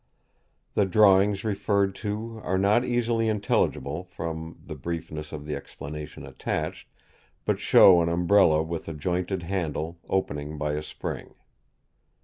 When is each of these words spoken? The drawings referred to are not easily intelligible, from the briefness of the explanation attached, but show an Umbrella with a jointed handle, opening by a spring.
The 0.73 0.87
drawings 0.87 1.43
referred 1.45 1.93
to 1.97 2.41
are 2.43 2.57
not 2.57 2.83
easily 2.83 3.27
intelligible, 3.29 4.03
from 4.03 4.57
the 4.65 4.73
briefness 4.73 5.31
of 5.31 5.45
the 5.45 5.55
explanation 5.55 6.25
attached, 6.25 6.87
but 7.45 7.59
show 7.59 8.01
an 8.01 8.09
Umbrella 8.09 8.63
with 8.63 8.89
a 8.89 8.95
jointed 8.95 9.43
handle, 9.43 9.99
opening 10.09 10.57
by 10.57 10.73
a 10.73 10.81
spring. 10.81 11.35